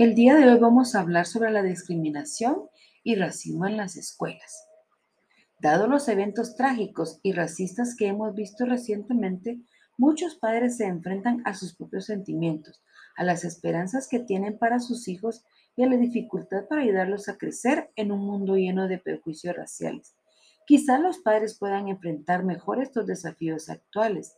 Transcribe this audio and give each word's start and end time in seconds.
El 0.00 0.14
día 0.14 0.34
de 0.34 0.50
hoy 0.50 0.58
vamos 0.58 0.94
a 0.94 1.00
hablar 1.00 1.26
sobre 1.26 1.50
la 1.50 1.62
discriminación 1.62 2.70
y 3.04 3.16
racismo 3.16 3.66
en 3.66 3.76
las 3.76 3.96
escuelas. 3.96 4.66
Dado 5.60 5.88
los 5.88 6.08
eventos 6.08 6.56
trágicos 6.56 7.20
y 7.22 7.32
racistas 7.32 7.94
que 7.94 8.06
hemos 8.06 8.34
visto 8.34 8.64
recientemente, 8.64 9.60
muchos 9.98 10.36
padres 10.36 10.78
se 10.78 10.86
enfrentan 10.86 11.42
a 11.44 11.52
sus 11.52 11.76
propios 11.76 12.06
sentimientos, 12.06 12.82
a 13.14 13.24
las 13.24 13.44
esperanzas 13.44 14.08
que 14.08 14.20
tienen 14.20 14.56
para 14.56 14.80
sus 14.80 15.06
hijos 15.06 15.44
y 15.76 15.82
a 15.82 15.86
la 15.86 15.98
dificultad 15.98 16.64
para 16.66 16.80
ayudarlos 16.80 17.28
a 17.28 17.36
crecer 17.36 17.90
en 17.94 18.10
un 18.10 18.24
mundo 18.24 18.56
lleno 18.56 18.88
de 18.88 18.96
prejuicios 18.96 19.54
raciales. 19.54 20.14
Quizá 20.66 20.98
los 20.98 21.18
padres 21.18 21.58
puedan 21.58 21.88
enfrentar 21.88 22.42
mejor 22.42 22.80
estos 22.80 23.06
desafíos 23.06 23.68
actuales, 23.68 24.34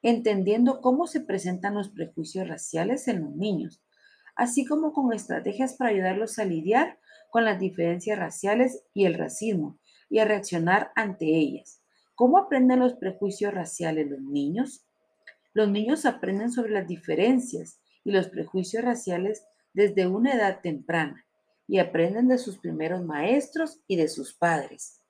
entendiendo 0.00 0.80
cómo 0.80 1.06
se 1.06 1.20
presentan 1.20 1.74
los 1.74 1.90
prejuicios 1.90 2.48
raciales 2.48 3.06
en 3.08 3.20
los 3.20 3.36
niños, 3.36 3.82
así 4.38 4.64
como 4.64 4.92
con 4.92 5.12
estrategias 5.12 5.74
para 5.74 5.90
ayudarlos 5.90 6.38
a 6.38 6.44
lidiar 6.44 6.98
con 7.30 7.44
las 7.44 7.58
diferencias 7.58 8.18
raciales 8.18 8.84
y 8.94 9.04
el 9.04 9.14
racismo 9.14 9.78
y 10.08 10.20
a 10.20 10.24
reaccionar 10.24 10.92
ante 10.94 11.26
ellas. 11.26 11.82
¿Cómo 12.14 12.38
aprenden 12.38 12.78
los 12.78 12.94
prejuicios 12.94 13.52
raciales 13.52 14.08
los 14.08 14.20
niños? 14.20 14.86
Los 15.52 15.68
niños 15.68 16.06
aprenden 16.06 16.52
sobre 16.52 16.70
las 16.70 16.86
diferencias 16.86 17.80
y 18.04 18.12
los 18.12 18.28
prejuicios 18.28 18.84
raciales 18.84 19.44
desde 19.74 20.06
una 20.06 20.32
edad 20.34 20.60
temprana 20.62 21.26
y 21.66 21.80
aprenden 21.80 22.28
de 22.28 22.38
sus 22.38 22.58
primeros 22.58 23.04
maestros 23.04 23.80
y 23.88 23.96
de 23.96 24.06
sus 24.06 24.34
padres. 24.34 25.02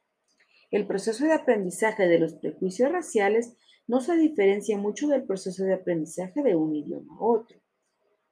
El 0.71 0.87
proceso 0.87 1.25
de 1.25 1.35
aprendizaje 1.35 2.09
de 2.09 2.19
los 2.19 2.33
prejuicios 2.35 2.91
raciales 2.91 3.55
no 3.87 4.01
se 4.01 4.17
diferencia 4.17 4.79
mucho 4.79 5.07
del 5.09 5.25
proceso 5.25 5.65
de 5.65 5.75
aprendizaje 5.75 6.43
de 6.43 6.57
un 6.57 6.75
idioma 6.75 7.15
a 7.15 7.25
otro. 7.25 7.61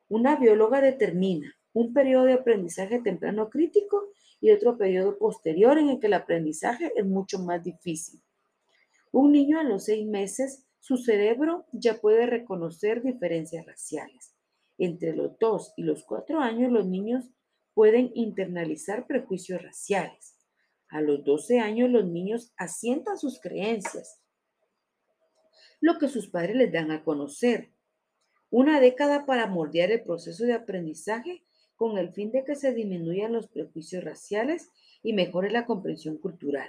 Una 0.09 0.37
bióloga 0.37 0.80
determina 0.80 1.55
un 1.73 1.92
periodo 1.92 2.24
de 2.24 2.34
aprendizaje 2.34 3.01
temprano 3.01 3.50
crítico 3.50 4.12
y 4.41 4.50
otro 4.50 4.78
periodo 4.78 5.19
posterior 5.19 5.78
en 5.78 5.91
el 5.91 6.00
que 6.00 6.06
el 6.06 6.14
aprendizaje 6.14 6.92
es 6.94 7.05
mucho 7.05 7.39
más 7.41 7.62
difícil. 7.62 8.22
Un 9.12 9.33
niño 9.33 9.58
a 9.58 9.64
los 9.64 9.84
seis 9.84 10.06
meses, 10.06 10.66
su 10.78 10.97
cerebro 10.97 11.66
ya 11.72 12.00
puede 12.00 12.27
reconocer 12.27 13.03
diferencias 13.03 13.66
raciales. 13.66 14.34
Entre 14.78 15.14
los 15.14 15.39
dos 15.39 15.72
y 15.77 15.83
los 15.83 16.05
cuatro 16.05 16.41
años, 16.41 16.70
los 16.70 16.86
niños 16.86 17.25
pueden 17.75 18.11
internalizar 18.14 19.06
prejuicios 19.06 19.62
raciales. 19.62 20.36
A 20.88 21.00
los 21.00 21.25
12 21.25 21.59
años, 21.59 21.91
los 21.91 22.06
niños 22.06 22.53
asientan 22.56 23.19
sus 23.19 23.41
creencias, 23.41 24.22
lo 25.81 25.98
que 25.98 26.09
sus 26.09 26.28
padres 26.28 26.56
les 26.56 26.72
dan 26.72 26.91
a 26.91 27.05
conocer. 27.05 27.72
Una 28.50 28.80
década 28.80 29.27
para 29.27 29.47
moldear 29.47 29.91
el 29.91 30.02
proceso 30.02 30.44
de 30.44 30.55
aprendizaje 30.55 31.44
con 31.75 31.98
el 31.98 32.12
fin 32.12 32.30
de 32.30 32.44
que 32.44 32.55
se 32.55 32.72
disminuyan 32.72 33.33
los 33.33 33.48
prejuicios 33.48 34.05
raciales 34.05 34.70
y 35.03 35.12
mejore 35.12 35.50
la 35.50 35.66
comprensión 35.66 36.19
cultural. 36.19 36.69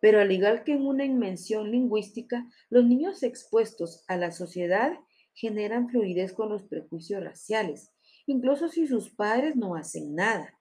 Pero 0.00 0.20
al 0.20 0.30
igual 0.30 0.64
que 0.64 0.72
en 0.72 0.86
una 0.86 1.04
inmensión 1.04 1.70
lingüística, 1.70 2.46
los 2.68 2.84
niños 2.84 3.22
expuestos 3.22 4.04
a 4.06 4.16
la 4.16 4.30
sociedad 4.30 4.92
generan 5.32 5.88
fluidez 5.88 6.32
con 6.32 6.50
los 6.50 6.64
prejuicios 6.64 7.24
raciales, 7.24 7.90
incluso 8.26 8.68
si 8.68 8.86
sus 8.86 9.10
padres 9.10 9.56
no 9.56 9.74
hacen 9.74 10.14
nada. 10.14 10.60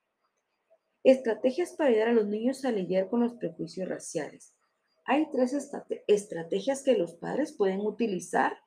Estrategias 1.04 1.74
para 1.74 1.90
ayudar 1.90 2.08
a 2.08 2.14
los 2.14 2.28
niños 2.28 2.64
a 2.64 2.72
lidiar 2.72 3.10
con 3.10 3.20
los 3.20 3.34
prejuicios 3.34 3.90
raciales. 3.90 4.56
Hay 5.06 5.30
tres 5.32 5.54
estrategias 6.08 6.82
que 6.82 6.98
los 6.98 7.16
padres 7.16 7.52
pueden 7.52 7.82
utilizar 7.82 8.58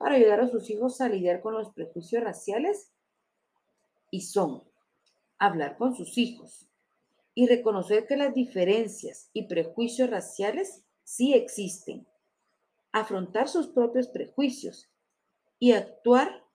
para 0.00 0.14
ayudar 0.14 0.40
a 0.40 0.48
sus 0.48 0.70
hijos 0.70 1.02
a 1.02 1.10
lidiar 1.10 1.42
con 1.42 1.52
los 1.52 1.74
prejuicios 1.74 2.24
raciales 2.24 2.90
y 4.10 4.22
son 4.22 4.64
hablar 5.38 5.76
con 5.76 5.94
sus 5.94 6.16
hijos 6.16 6.70
y 7.34 7.46
reconocer 7.46 8.06
que 8.06 8.16
las 8.16 8.32
diferencias 8.32 9.28
y 9.34 9.46
prejuicios 9.46 10.08
raciales 10.08 10.84
sí 11.04 11.34
existen, 11.34 12.06
afrontar 12.92 13.46
sus 13.46 13.68
propios 13.68 14.08
prejuicios 14.08 14.88
y 15.58 15.72
actuar 15.72 16.46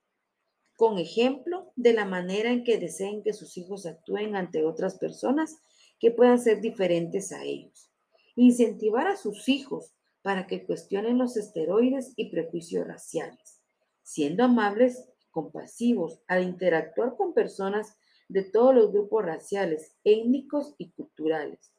con 0.76 0.98
ejemplo 0.98 1.72
de 1.76 1.94
la 1.94 2.06
manera 2.06 2.50
en 2.50 2.64
que 2.64 2.80
deseen 2.80 3.22
que 3.22 3.34
sus 3.34 3.58
hijos 3.58 3.86
actúen 3.86 4.36
ante 4.36 4.66
otras 4.66 4.98
personas 4.98 5.60
que 6.00 6.10
puedan 6.10 6.40
ser 6.40 6.62
diferentes 6.62 7.32
a 7.32 7.44
ellos. 7.44 7.92
Incentivar 8.36 9.06
a 9.06 9.16
sus 9.16 9.48
hijos 9.50 9.94
para 10.26 10.48
que 10.48 10.66
cuestionen 10.66 11.20
los 11.20 11.38
esteroides 11.38 12.14
y 12.16 12.32
prejuicios 12.32 12.88
raciales, 12.88 13.62
siendo 14.02 14.44
amables, 14.44 15.08
compasivos 15.30 16.20
al 16.28 16.42
interactuar 16.42 17.16
con 17.16 17.36
personas 17.36 17.96
de 18.28 18.42
todos 18.42 18.74
los 18.74 18.92
grupos 18.92 19.24
raciales, 19.24 19.96
étnicos 20.04 20.74
y 20.80 20.90
culturales. 20.94 21.72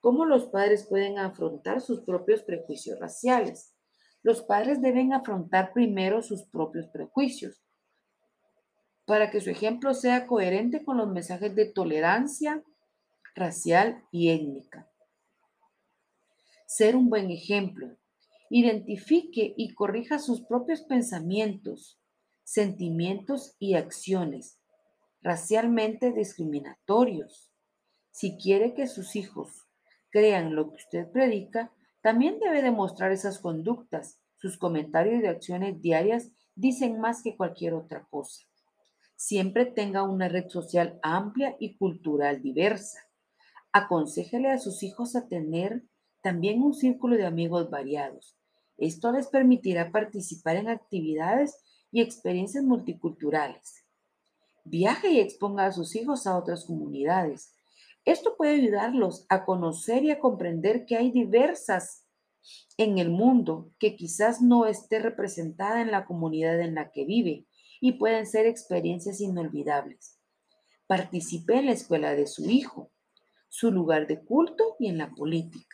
¿Cómo 0.00 0.26
los 0.26 0.48
padres 0.48 0.86
pueden 0.86 1.18
afrontar 1.18 1.80
sus 1.80 2.02
propios 2.02 2.42
prejuicios 2.42 3.00
raciales? 3.00 3.74
Los 4.22 4.42
padres 4.42 4.82
deben 4.82 5.14
afrontar 5.14 5.72
primero 5.72 6.20
sus 6.20 6.42
propios 6.42 6.88
prejuicios 6.88 7.64
para 9.06 9.30
que 9.30 9.40
su 9.40 9.48
ejemplo 9.48 9.94
sea 9.94 10.26
coherente 10.26 10.84
con 10.84 10.98
los 10.98 11.08
mensajes 11.08 11.54
de 11.54 11.72
tolerancia 11.72 12.62
racial 13.34 14.04
y 14.10 14.28
étnica 14.28 14.91
ser 16.76 16.96
un 16.96 17.08
buen 17.08 17.30
ejemplo. 17.30 17.96
Identifique 18.50 19.54
y 19.56 19.74
corrija 19.74 20.18
sus 20.18 20.42
propios 20.42 20.82
pensamientos, 20.82 22.00
sentimientos 22.44 23.56
y 23.58 23.74
acciones 23.74 24.62
racialmente 25.22 26.12
discriminatorios. 26.12 27.52
Si 28.10 28.36
quiere 28.36 28.74
que 28.74 28.86
sus 28.86 29.16
hijos 29.16 29.68
crean 30.10 30.54
lo 30.54 30.70
que 30.70 30.76
usted 30.76 31.10
predica, 31.10 31.72
también 32.02 32.38
debe 32.40 32.62
demostrar 32.62 33.12
esas 33.12 33.38
conductas. 33.38 34.20
Sus 34.36 34.58
comentarios 34.58 35.22
y 35.22 35.26
acciones 35.26 35.80
diarias 35.80 36.32
dicen 36.54 37.00
más 37.00 37.22
que 37.22 37.36
cualquier 37.36 37.74
otra 37.74 38.06
cosa. 38.10 38.44
Siempre 39.14 39.66
tenga 39.66 40.02
una 40.02 40.28
red 40.28 40.48
social 40.48 40.98
amplia 41.02 41.56
y 41.60 41.76
cultural 41.76 42.42
diversa. 42.42 42.98
Aconsejele 43.72 44.50
a 44.50 44.58
sus 44.58 44.82
hijos 44.82 45.14
a 45.14 45.28
tener 45.28 45.84
también 46.22 46.62
un 46.62 46.74
círculo 46.74 47.16
de 47.16 47.26
amigos 47.26 47.70
variados. 47.70 48.36
Esto 48.78 49.12
les 49.12 49.28
permitirá 49.28 49.90
participar 49.90 50.56
en 50.56 50.68
actividades 50.68 51.62
y 51.90 52.00
experiencias 52.00 52.64
multiculturales. 52.64 53.84
Viaje 54.64 55.10
y 55.10 55.20
exponga 55.20 55.66
a 55.66 55.72
sus 55.72 55.94
hijos 55.96 56.26
a 56.26 56.36
otras 56.38 56.64
comunidades. 56.64 57.54
Esto 58.04 58.36
puede 58.36 58.54
ayudarlos 58.54 59.26
a 59.28 59.44
conocer 59.44 60.04
y 60.04 60.10
a 60.10 60.20
comprender 60.20 60.86
que 60.86 60.96
hay 60.96 61.10
diversas 61.10 62.06
en 62.76 62.98
el 62.98 63.10
mundo 63.10 63.70
que 63.78 63.96
quizás 63.96 64.40
no 64.40 64.66
esté 64.66 64.98
representada 64.98 65.80
en 65.80 65.90
la 65.90 66.04
comunidad 66.04 66.60
en 66.60 66.74
la 66.74 66.90
que 66.90 67.04
vive 67.04 67.46
y 67.80 67.92
pueden 67.92 68.26
ser 68.26 68.46
experiencias 68.46 69.20
inolvidables. 69.20 70.18
Participe 70.86 71.56
en 71.56 71.66
la 71.66 71.72
escuela 71.72 72.14
de 72.14 72.26
su 72.26 72.48
hijo, 72.48 72.90
su 73.48 73.70
lugar 73.70 74.06
de 74.06 74.24
culto 74.24 74.76
y 74.78 74.88
en 74.88 74.98
la 74.98 75.10
política. 75.10 75.71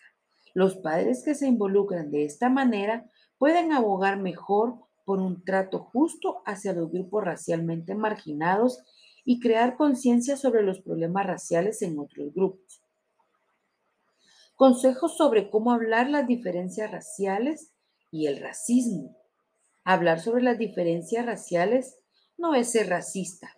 Los 0.59 0.75
padres 0.75 1.23
que 1.25 1.37
se 1.37 1.47
involucran 1.47 2.11
de 2.11 2.25
esta 2.25 2.49
manera 2.49 3.09
pueden 3.39 3.71
abogar 3.71 4.19
mejor 4.19 4.75
por 5.05 5.21
un 5.21 5.45
trato 5.45 5.79
justo 5.79 6.43
hacia 6.47 6.73
los 6.73 6.91
grupos 6.91 7.23
racialmente 7.23 7.95
marginados 7.95 8.83
y 9.25 9.39
crear 9.39 9.77
conciencia 9.77 10.37
sobre 10.37 10.65
los 10.65 10.81
problemas 10.81 11.29
raciales 11.29 11.81
en 11.83 11.97
otros 12.01 12.35
grupos. 12.35 12.83
Consejos 14.57 15.17
sobre 15.17 15.49
cómo 15.49 15.71
hablar 15.71 16.11
las 16.11 16.27
diferencias 16.27 16.91
raciales 16.91 17.71
y 18.11 18.27
el 18.27 18.41
racismo. 18.41 19.17
Hablar 19.85 20.19
sobre 20.19 20.43
las 20.43 20.59
diferencias 20.59 21.25
raciales 21.25 22.01
no 22.37 22.57
es 22.57 22.73
ser 22.73 22.89
racista. 22.89 23.57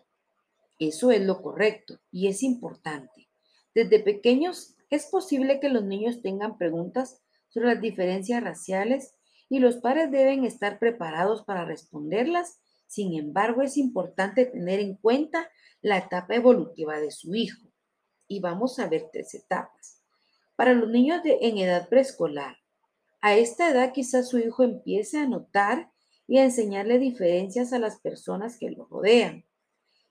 Eso 0.79 1.13
es 1.13 1.23
lo 1.23 1.41
correcto 1.41 1.99
y 2.13 2.29
es 2.29 2.43
importante. 2.43 3.31
Desde 3.75 4.01
pequeños 4.01 4.77
es 4.91 5.07
posible 5.07 5.61
que 5.61 5.69
los 5.69 5.85
niños 5.85 6.21
tengan 6.21 6.59
preguntas 6.59 7.23
sobre 7.49 7.75
las 7.75 7.81
diferencias 7.81 8.43
raciales 8.43 9.15
y 9.49 9.61
los 9.61 9.77
padres 9.77 10.11
deben 10.11 10.45
estar 10.45 10.79
preparados 10.79 11.45
para 11.45 11.65
responderlas. 11.65 12.61
Sin 12.87 13.15
embargo, 13.15 13.63
es 13.63 13.77
importante 13.77 14.47
tener 14.47 14.81
en 14.81 14.97
cuenta 14.97 15.49
la 15.81 15.99
etapa 15.99 16.35
evolutiva 16.35 17.01
de 17.01 17.11
su 17.11 17.35
hijo. 17.35 17.69
Y 18.29 18.41
vamos 18.41 18.79
a 18.79 18.89
ver 18.89 19.09
tres 19.13 19.35
etapas. 19.35 20.03
Para 20.57 20.75
los 20.75 20.89
niños 20.89 21.21
en 21.25 21.59
edad 21.59 21.89
preescolar, 21.89 22.57
a 23.21 23.35
esta 23.35 23.71
edad 23.71 23.93
quizás 23.93 24.29
su 24.29 24.39
hijo 24.39 24.63
empiece 24.63 25.19
a 25.19 25.27
notar 25.27 25.91
y 26.27 26.39
a 26.39 26.45
enseñarle 26.45 26.99
diferencias 26.99 27.73
a 27.73 27.79
las 27.79 28.01
personas 28.01 28.59
que 28.59 28.71
lo 28.71 28.87
rodean. 28.87 29.45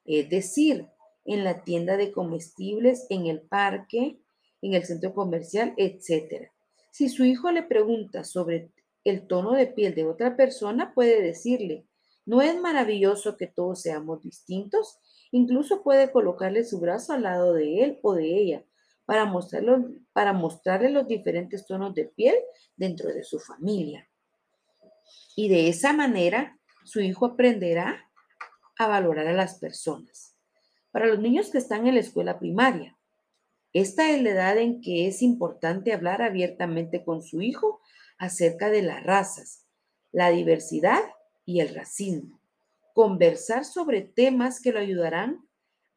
Es 0.06 0.30
decir, 0.30 0.88
en 1.26 1.44
la 1.44 1.64
tienda 1.64 1.98
de 1.98 2.12
comestibles, 2.12 3.08
en 3.10 3.28
el 3.28 3.42
parque, 3.42 4.20
en 4.62 4.74
el 4.74 4.86
centro 4.86 5.14
comercial, 5.14 5.74
etc. 5.78 6.50
Si 6.92 7.10
su 7.10 7.26
hijo 7.26 7.52
le 7.52 7.64
pregunta 7.64 8.24
sobre 8.24 8.72
el 9.04 9.28
tono 9.28 9.54
de 9.54 9.68
piel 9.68 9.96
de 9.96 10.06
otra 10.06 10.36
persona, 10.36 10.94
puede 10.94 11.22
decirle, 11.22 11.86
¿No 12.30 12.44
es 12.44 12.62
maravilloso 12.62 13.38
que 13.38 13.48
todos 13.48 13.82
seamos 13.82 14.22
distintos? 14.22 15.00
Incluso 15.32 15.82
puede 15.82 16.12
colocarle 16.12 16.64
su 16.64 16.80
brazo 16.80 17.14
al 17.14 17.24
lado 17.24 17.56
de 17.56 17.84
él 17.84 18.00
o 18.04 18.14
de 18.14 18.38
ella 18.38 18.64
para, 19.06 19.26
mostrarlo, 19.26 19.90
para 20.14 20.32
mostrarle 20.32 20.92
los 20.92 21.08
diferentes 21.08 21.66
tonos 21.66 21.96
de 21.96 22.06
piel 22.06 22.36
dentro 22.76 23.10
de 23.10 23.24
su 23.24 23.40
familia. 23.40 24.08
Y 25.36 25.50
de 25.50 25.70
esa 25.70 25.92
manera 25.92 26.60
su 26.84 27.00
hijo 27.00 27.26
aprenderá 27.26 28.08
a 28.78 28.88
valorar 28.88 29.26
a 29.26 29.34
las 29.34 29.58
personas. 29.58 30.38
Para 30.92 31.08
los 31.08 31.18
niños 31.18 31.50
que 31.50 31.58
están 31.58 31.88
en 31.88 31.96
la 31.96 32.02
escuela 32.02 32.38
primaria, 32.38 32.96
esta 33.74 34.10
es 34.10 34.22
la 34.24 34.32
edad 34.32 34.58
en 34.58 34.82
que 34.82 35.08
es 35.08 35.22
importante 35.22 35.94
hablar 35.94 36.22
abiertamente 36.22 37.04
con 37.04 37.22
su 37.22 37.42
hijo 37.42 37.82
acerca 38.18 38.70
de 38.70 38.82
las 38.82 39.04
razas, 39.04 39.68
la 40.12 40.32
diversidad 40.32 41.02
y 41.46 41.60
el 41.62 41.74
racismo. 41.76 42.42
Conversar 42.94 43.66
sobre 43.66 44.02
temas 44.02 44.60
que 44.60 44.72
lo 44.72 44.80
ayudarán 44.80 45.48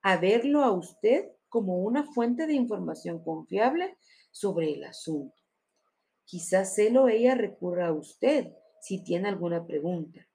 a 0.02 0.16
verlo 0.18 0.62
a 0.62 0.72
usted 0.72 1.30
como 1.48 1.78
una 1.78 2.04
fuente 2.04 2.46
de 2.46 2.54
información 2.54 3.22
confiable 3.22 3.96
sobre 4.30 4.72
el 4.72 4.84
asunto. 4.84 5.34
Quizás 6.24 6.78
él 6.78 6.96
o 6.96 7.08
ella 7.08 7.34
recurra 7.34 7.88
a 7.88 7.92
usted 7.92 8.52
si 8.80 9.02
tiene 9.02 9.28
alguna 9.28 9.66
pregunta. 9.66 10.26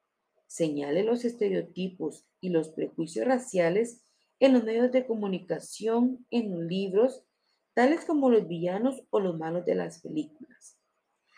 Señale 0.48 1.04
los 1.04 1.26
estereotipos 1.26 2.26
y 2.40 2.50
los 2.50 2.70
prejuicios 2.70 3.28
raciales 3.28 4.04
en 4.40 4.54
los 4.54 4.64
medios 4.64 4.92
de 4.92 5.06
comunicación, 5.06 6.26
en 6.30 6.52
los 6.52 6.62
libros, 6.62 7.27
tales 7.78 8.06
como 8.06 8.32
los 8.32 8.48
villanos 8.48 9.04
o 9.12 9.20
los 9.20 9.38
malos 9.38 9.64
de 9.64 9.76
las 9.76 10.02
películas. 10.02 10.80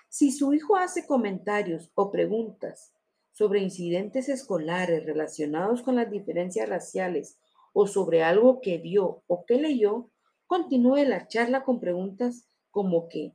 Si 0.07 0.31
su 0.31 0.53
hijo 0.53 0.77
hace 0.77 1.05
comentarios 1.05 1.91
o 1.95 2.11
preguntas 2.11 2.93
sobre 3.33 3.59
incidentes 3.59 4.29
escolares 4.29 5.05
relacionados 5.05 5.81
con 5.81 5.97
las 5.97 6.09
diferencias 6.09 6.69
raciales 6.69 7.37
o 7.73 7.87
sobre 7.87 8.23
algo 8.23 8.61
que 8.61 8.77
vio 8.77 9.21
o 9.27 9.43
que 9.45 9.55
leyó, 9.55 10.11
continúe 10.47 11.03
la 11.03 11.27
charla 11.27 11.65
con 11.65 11.81
preguntas 11.81 12.47
como 12.71 13.09
que, 13.09 13.33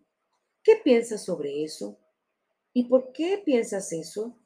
¿qué 0.63 0.81
piensas 0.83 1.27
sobre 1.27 1.63
eso? 1.63 1.99
¿Y 2.73 2.85
por 2.85 3.13
qué 3.13 3.37
piensas 3.45 3.93
eso? 3.93 4.39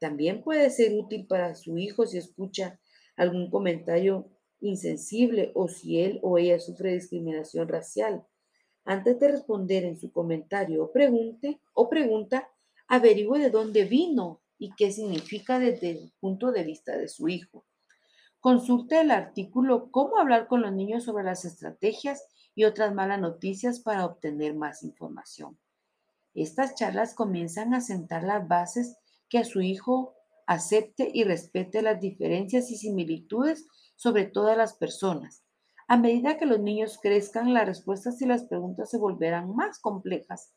También 0.00 0.42
puede 0.42 0.68
ser 0.70 0.98
útil 0.98 1.28
para 1.28 1.54
su 1.54 1.78
hijo 1.78 2.08
si 2.08 2.18
escucha 2.18 2.80
algún 3.14 3.52
comentario 3.52 4.33
insensible 4.64 5.52
o 5.54 5.68
si 5.68 6.00
él 6.00 6.18
o 6.22 6.38
ella 6.38 6.58
sufre 6.58 6.94
discriminación 6.94 7.68
racial. 7.68 8.26
Antes 8.84 9.18
de 9.18 9.28
responder 9.28 9.84
en 9.84 9.96
su 9.96 10.10
comentario 10.10 10.84
o 10.84 10.92
pregunte 10.92 11.60
o 11.74 11.88
pregunta, 11.88 12.50
averigüe 12.88 13.38
de 13.38 13.50
dónde 13.50 13.84
vino 13.84 14.40
y 14.58 14.72
qué 14.74 14.90
significa 14.90 15.58
desde 15.58 15.90
el 15.90 16.12
punto 16.20 16.52
de 16.52 16.64
vista 16.64 16.96
de 16.96 17.08
su 17.08 17.28
hijo. 17.28 17.64
Consulte 18.40 19.00
el 19.00 19.10
artículo 19.10 19.90
Cómo 19.90 20.18
hablar 20.18 20.48
con 20.48 20.62
los 20.62 20.72
niños 20.72 21.04
sobre 21.04 21.24
las 21.24 21.44
estrategias 21.44 22.26
y 22.54 22.64
otras 22.64 22.94
malas 22.94 23.20
noticias 23.20 23.80
para 23.80 24.04
obtener 24.04 24.54
más 24.54 24.82
información. 24.82 25.58
Estas 26.34 26.74
charlas 26.74 27.14
comienzan 27.14 27.74
a 27.74 27.80
sentar 27.80 28.22
las 28.22 28.46
bases 28.46 28.96
que 29.28 29.38
a 29.38 29.44
su 29.44 29.60
hijo 29.62 30.14
acepte 30.46 31.10
y 31.12 31.24
respete 31.24 31.80
las 31.80 32.00
diferencias 32.00 32.70
y 32.70 32.76
similitudes 32.76 33.66
sobre 33.96 34.24
todas 34.24 34.56
las 34.56 34.74
personas. 34.74 35.44
A 35.86 35.96
medida 35.96 36.38
que 36.38 36.46
los 36.46 36.60
niños 36.60 36.98
crezcan, 37.02 37.52
las 37.52 37.66
respuestas 37.66 38.20
y 38.22 38.26
las 38.26 38.44
preguntas 38.44 38.90
se 38.90 38.98
volverán 38.98 39.54
más 39.54 39.78
complejas. 39.78 40.54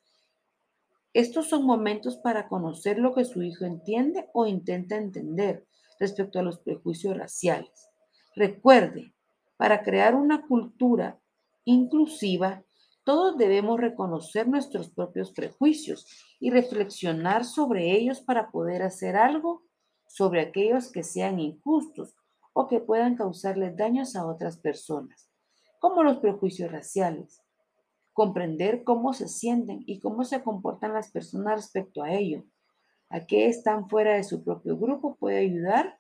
Estos 1.14 1.50
son 1.50 1.66
momentos 1.66 2.18
para 2.18 2.48
conocer 2.48 3.00
lo 3.00 3.14
que 3.14 3.26
su 3.26 3.42
hijo 3.42 3.66
entiende 3.66 4.30
o 4.34 4.46
intenta 4.46 4.96
entender 4.98 5.66
respecto 6.00 6.40
a 6.40 6.44
los 6.44 6.60
prejuicios 6.60 7.18
raciales. 7.18 7.90
Recuerde, 8.36 9.14
para 9.58 9.84
crear 9.84 10.16
una 10.16 10.46
cultura 10.46 11.20
inclusiva, 11.66 12.64
todos 13.04 13.38
debemos 13.38 13.80
reconocer 13.80 14.48
nuestros 14.48 14.90
propios 14.90 15.32
prejuicios 15.32 16.06
y 16.40 16.52
reflexionar 16.52 17.46
sobre 17.46 17.92
ellos 17.94 18.22
para 18.22 18.52
poder 18.52 18.84
hacer 18.84 19.16
algo 19.16 19.64
sobre 20.08 20.42
aquellos 20.42 20.92
que 20.92 21.04
sean 21.04 21.40
injustos 21.40 22.17
o 22.60 22.68
que 22.68 22.80
puedan 22.80 23.16
causarles 23.16 23.78
daños 23.78 24.16
a 24.16 24.26
otras 24.26 24.58
personas, 24.58 25.30
como 25.80 26.02
los 26.02 26.18
prejuicios 26.18 26.72
raciales. 26.72 27.44
Comprender 28.14 28.84
cómo 28.84 29.14
se 29.14 29.28
sienten 29.28 29.84
y 29.86 30.00
cómo 30.00 30.24
se 30.24 30.42
comportan 30.42 30.92
las 30.92 31.12
personas 31.12 31.58
respecto 31.58 32.02
a 32.02 32.14
ello 32.14 32.46
a 33.10 33.28
que 33.28 33.46
están 33.46 33.88
fuera 33.88 34.16
de 34.16 34.24
su 34.24 34.44
propio 34.44 34.76
grupo 34.76 35.18
puede 35.18 35.38
ayudar 35.38 36.00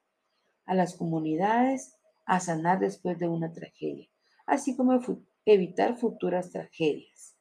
a 0.65 0.73
las 0.73 0.95
comunidades 0.95 1.95
a 2.25 2.39
sanar 2.39 2.79
después 2.79 3.19
de 3.19 3.27
una 3.27 3.53
tragedia, 3.53 4.09
así 4.47 4.75
como 4.75 4.99
evitar 5.45 5.99
futuras 5.99 6.49
tragedias. 6.49 7.35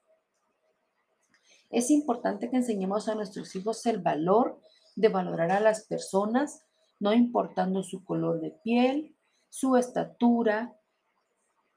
Es 1.70 1.90
importante 1.90 2.50
que 2.50 2.56
enseñemos 2.56 3.08
a 3.08 3.14
nuestros 3.14 3.56
hijos 3.56 3.86
el 3.86 3.96
valor 4.02 4.60
de 4.94 5.08
valorar 5.08 5.52
a 5.52 5.60
las 5.60 5.86
personas, 5.86 6.65
no 6.98 7.12
importando 7.12 7.82
su 7.82 8.04
color 8.04 8.40
de 8.40 8.50
piel, 8.50 9.16
su 9.48 9.76
estatura, 9.76 10.78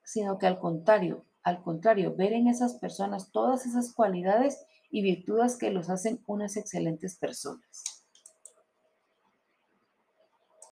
sino 0.03 0.37
que 0.37 0.47
al 0.47 0.59
contrario, 0.59 1.25
al 1.43 1.61
contrario, 1.61 2.15
ver 2.15 2.33
en 2.33 2.47
esas 2.47 2.75
personas 2.75 3.31
todas 3.31 3.65
esas 3.65 3.93
cualidades 3.93 4.65
y 4.89 5.01
virtudes 5.01 5.57
que 5.57 5.71
los 5.71 5.89
hacen 5.89 6.23
unas 6.25 6.57
excelentes 6.57 7.17
personas. 7.17 7.83